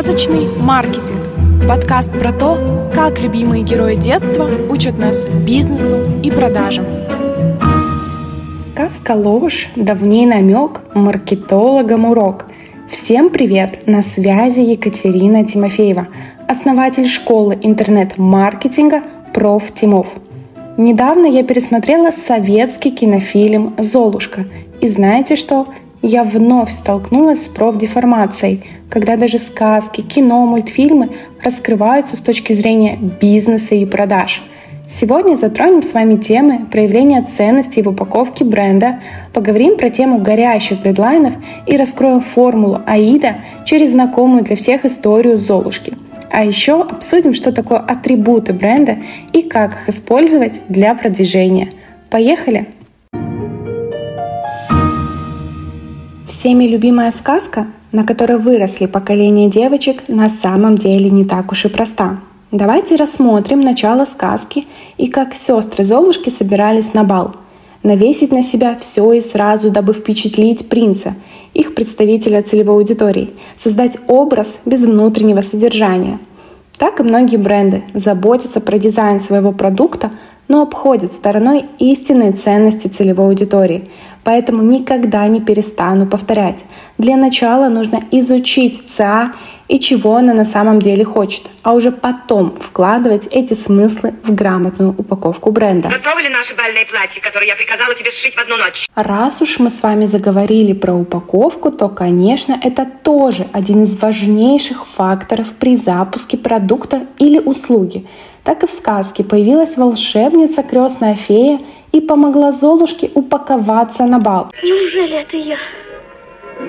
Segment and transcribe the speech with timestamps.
[0.00, 1.20] Сказочный маркетинг.
[1.68, 6.86] Подкаст про то, как любимые герои детства учат нас бизнесу и продажам.
[8.66, 12.46] Сказка ложь, давний намек, маркетологам урок.
[12.90, 13.86] Всем привет!
[13.86, 16.08] На связи Екатерина Тимофеева,
[16.48, 19.02] основатель школы интернет-маркетинга
[19.34, 19.64] «Проф.
[19.74, 20.06] Тимов».
[20.78, 24.46] Недавно я пересмотрела советский кинофильм «Золушка».
[24.80, 25.66] И знаете что?
[26.02, 31.10] Я вновь столкнулась с профдеформацией, когда даже сказки, кино, мультфильмы
[31.42, 34.42] раскрываются с точки зрения бизнеса и продаж.
[34.88, 39.00] Сегодня затронем с вами темы проявления ценностей в упаковке бренда,
[39.32, 41.34] поговорим про тему горящих дедлайнов
[41.66, 45.94] и раскроем формулу АИДа через знакомую для всех историю Золушки–
[46.30, 48.98] а еще обсудим, что такое атрибуты бренда
[49.32, 51.68] и как их использовать для продвижения.
[52.08, 52.68] Поехали!
[56.40, 61.68] Всеми любимая сказка, на которой выросли поколения девочек, на самом деле не так уж и
[61.68, 62.18] проста.
[62.50, 64.66] Давайте рассмотрим начало сказки
[64.96, 67.34] и как сестры Золушки собирались на бал.
[67.82, 71.14] Навесить на себя все и сразу, дабы впечатлить принца–
[71.52, 76.20] их представителя целевой аудитории, создать образ без внутреннего содержания.
[76.80, 80.12] Так и многие бренды заботятся про дизайн своего продукта,
[80.48, 83.90] но обходят стороной истинные ценности целевой аудитории.
[84.24, 86.60] Поэтому никогда не перестану повторять.
[86.96, 89.34] Для начала нужно изучить ЦА
[89.70, 94.90] и чего она на самом деле хочет, а уже потом вкладывать эти смыслы в грамотную
[94.98, 95.88] упаковку бренда.
[95.88, 98.88] Готовы ли наши бальные платья, которые я приказала тебе сшить в одну ночь?
[98.96, 104.88] Раз уж мы с вами заговорили про упаковку, то, конечно, это тоже один из важнейших
[104.88, 108.08] факторов при запуске продукта или услуги.
[108.42, 111.60] Так и в сказке появилась волшебница крестная фея
[111.92, 114.50] и помогла Золушке упаковаться на бал.
[114.64, 115.58] Неужели это я?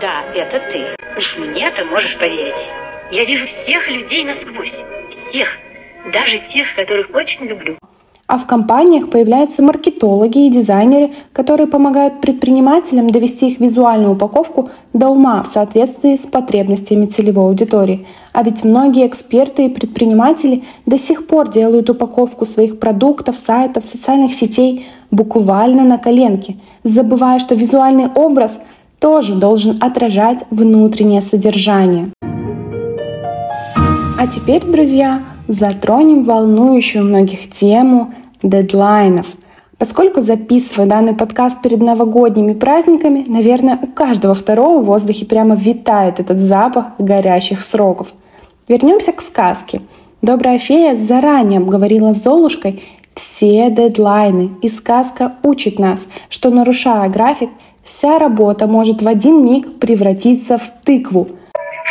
[0.00, 0.96] Да, это ты.
[1.16, 2.87] Уж мне ты можешь поверить.
[3.10, 4.74] Я вижу всех людей насквозь.
[5.10, 5.48] Всех.
[6.12, 7.78] Даже тех, которых очень люблю.
[8.26, 15.08] А в компаниях появляются маркетологи и дизайнеры, которые помогают предпринимателям довести их визуальную упаковку до
[15.08, 18.06] ума в соответствии с потребностями целевой аудитории.
[18.34, 24.34] А ведь многие эксперты и предприниматели до сих пор делают упаковку своих продуктов, сайтов, социальных
[24.34, 28.60] сетей буквально на коленке, забывая, что визуальный образ
[28.98, 32.12] тоже должен отражать внутреннее содержание.
[34.20, 38.12] А теперь, друзья, затронем волнующую многих тему
[38.42, 39.28] дедлайнов.
[39.78, 46.18] Поскольку записываю данный подкаст перед новогодними праздниками, наверное, у каждого второго в воздухе прямо витает
[46.18, 48.08] этот запах горящих сроков.
[48.66, 49.82] Вернемся к сказке.
[50.20, 52.82] Добрая фея заранее обговорила с Золушкой
[53.14, 57.50] все дедлайны, и сказка учит нас, что нарушая график,
[57.84, 61.28] вся работа может в один миг превратиться в тыкву.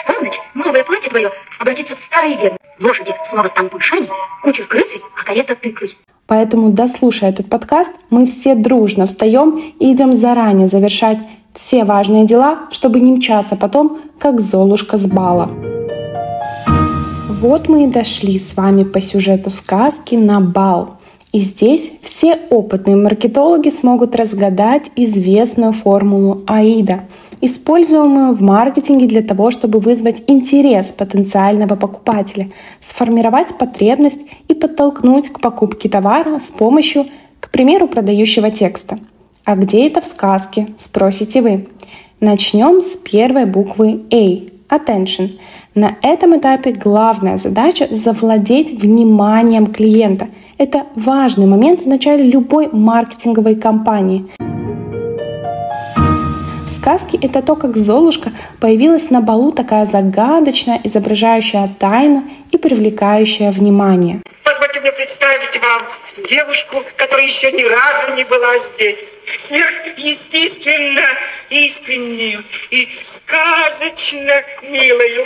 [0.08, 1.30] Полночь новое платье твое
[1.60, 2.60] обратится в старое и бедное.
[2.80, 4.08] Лошади снова станут мышами,
[4.42, 5.98] кучер крысой, а карета тыквой.
[6.28, 11.20] Поэтому, дослушая этот подкаст, мы все дружно встаем и идем заранее завершать
[11.54, 15.50] все важные дела, чтобы не мчаться потом, как Золушка с бала.
[17.42, 20.98] Вот мы и дошли с вами по сюжету сказки на бал.
[21.34, 27.02] И здесь все опытные маркетологи смогут разгадать известную формулу АИДа–
[27.42, 32.50] используемую в маркетинге для того, чтобы вызвать интерес потенциального покупателя,
[32.80, 37.06] сформировать потребность и подтолкнуть к покупке товара с помощью,
[37.40, 39.00] к примеру, продающего текста.
[39.46, 41.68] А где это в сказке, спросите вы.
[42.20, 45.38] Начнем с первой буквы A– attention.
[45.76, 50.28] На этом этапе главная задача– завладеть вниманием клиента.
[50.58, 54.26] Это важный момент в начале любой маркетинговой кампании–
[56.88, 58.32] сказки— это то, как Золушка
[58.62, 64.22] появилась на балу такая загадочная, изображающая тайну и привлекающая внимание.
[64.46, 65.82] Позвольте мне представить вам
[66.30, 69.18] девушку, которая еще ни разу не была здесь.
[69.38, 71.08] Сверхъестественно
[71.50, 75.26] искреннюю и сказочно милую.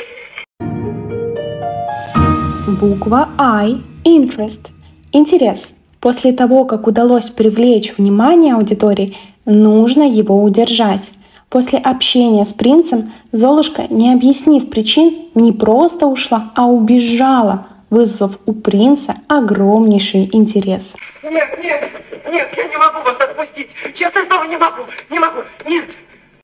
[2.80, 4.70] Буква I– interest–
[5.12, 5.76] интерес.
[6.00, 9.16] После того, как удалось привлечь внимание аудитории,
[9.46, 11.12] нужно его удержать.
[11.52, 18.54] После общения с принцем Золушка, не объяснив причин, не просто ушла, а убежала, вызвав у
[18.54, 20.96] принца огромнейший интерес.
[21.22, 21.90] Нет, нет,
[22.32, 23.68] нет, я не могу вас отпустить.
[23.94, 25.90] Честное слово, не могу, не могу, нет.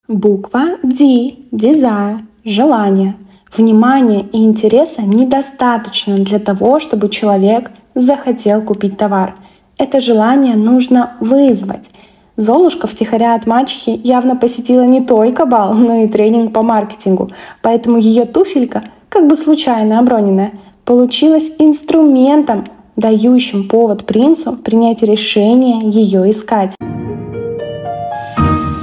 [0.10, 3.16] Буква D– desire– желание.
[3.56, 9.36] Внимания и интереса недостаточно для того, чтобы человек захотел купить товар.
[9.78, 11.92] Это желание нужно вызвать–
[12.38, 17.32] Золушка втихаря от мачехи явно посетила не только бал, но и тренинг по маркетингу,
[17.64, 20.52] поэтому ее туфелька, как бы случайно оброненная,
[20.86, 26.76] получилась инструментом, дающим повод принцу принять решение ее искать.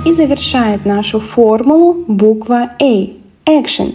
[0.04, 3.10] И завершает нашу формулу буква A–
[3.46, 3.94] Action.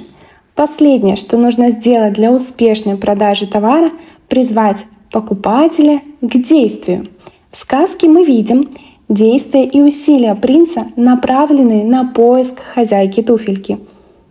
[0.56, 3.92] Последнее, что нужно сделать для успешной продажи товара–
[4.30, 7.08] призвать покупателя к действию.
[7.52, 8.70] В сказке мы видим,
[9.10, 13.80] действия и усилия принца направлены на поиск хозяйки туфельки.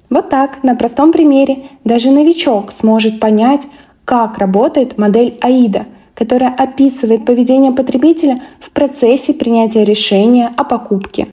[0.08, 3.66] Вот так, на простом примере, даже новичок сможет понять,
[4.04, 11.26] как работает модель АИДа, которая описывает поведение потребителя в процессе принятия решения о покупке.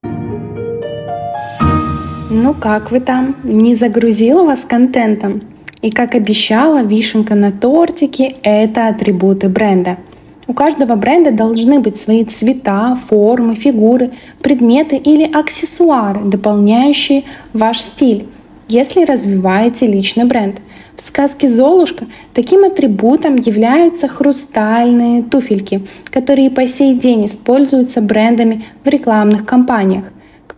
[2.29, 3.37] Ну как вы там?
[3.43, 5.43] Не загрузила вас контентом?
[5.81, 9.97] И как обещала, вишенка на тортике— это атрибуты бренда—
[10.47, 14.11] у каждого бренда должны быть свои цвета, формы, фигуры,
[14.41, 18.27] предметы или аксессуары, дополняющие ваш стиль,
[18.67, 20.61] если развиваете личный бренд.
[20.95, 28.87] В сказке «Золушка» таким атрибутом являются хрустальные туфельки, которые по сей день используются брендами в
[28.87, 30.05] рекламных кампаниях.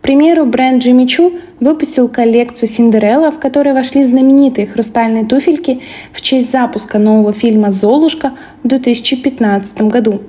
[0.02, 5.80] Примеру, бренд Jimmy Choo выпустил коллекцию Синдерелла, в которой вошли знаменитые хрустальные туфельки
[6.12, 10.22] в честь запуска нового фильма «Золушка» в 2015 году.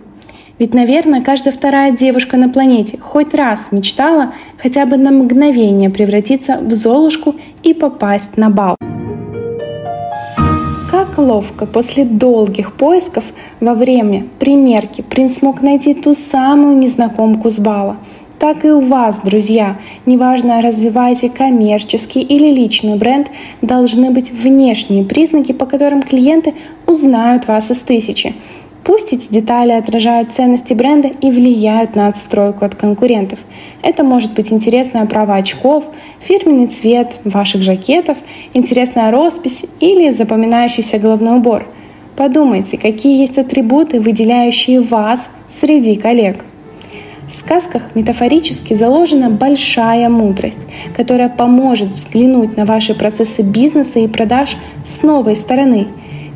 [0.58, 6.58] Ведь, наверное, каждая вторая девушка на планете хоть раз мечтала хотя бы на мгновение превратиться
[6.58, 8.76] в Золушку и попасть на бал.
[10.92, 13.24] Как ловко после долгих поисков
[13.62, 17.98] во время примерки принц смог найти ту самую незнакомку с бала–
[18.40, 19.78] так и у вас, друзья.
[20.06, 23.30] Неважно, развиваете коммерческий или личный бренд,
[23.62, 26.54] должны быть внешние признаки, по которым клиенты
[26.88, 28.34] узнают вас из тысячи.
[28.86, 33.40] Пусть эти детали отражают ценности бренда и влияют на отстройку от конкурентов.
[33.82, 35.84] Это может быть интересная оправа очков,
[36.22, 38.18] фирменный цвет ваших жакетов,
[38.54, 41.68] интересная роспись или запоминающийся головной убор.
[42.16, 46.46] Подумайте, какие есть атрибуты, выделяющие вас среди коллег.
[47.30, 50.60] В сказках метафорически заложена большая мудрость,
[50.96, 55.90] которая поможет взглянуть на ваши процессы бизнеса и продаж с новой стороны.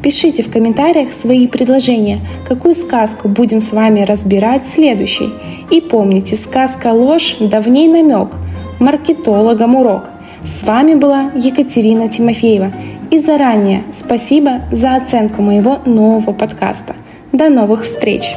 [0.03, 5.29] Пишите в комментариях свои предложения, какую сказку будем с вами разбирать следующей.
[5.71, 8.35] И помните, сказка «Ложь» давней намек,
[8.79, 10.11] маркетологам урок.
[10.43, 12.71] С вами была Екатерина Тимофеева.
[13.09, 16.95] И заранее спасибо за оценку моего нового подкаста.
[17.31, 18.31] До новых встреч!